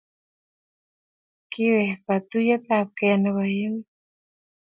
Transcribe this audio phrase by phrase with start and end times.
[1.51, 3.87] Kiwek katuyet ab kee nebo emet